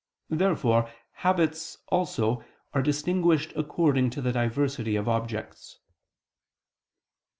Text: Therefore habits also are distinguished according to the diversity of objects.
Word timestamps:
Therefore 0.31 0.89
habits 1.11 1.77
also 1.89 2.43
are 2.73 2.81
distinguished 2.81 3.53
according 3.55 4.09
to 4.09 4.21
the 4.23 4.31
diversity 4.31 4.95
of 4.95 5.07
objects. 5.07 5.77